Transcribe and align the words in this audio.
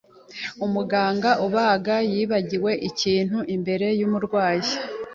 Umuganga 0.65 1.29
ubaga 1.45 1.95
yibagiwe 2.11 2.71
ikintu 2.89 3.37
imbere 3.55 3.87
yumurwayi. 3.99 4.71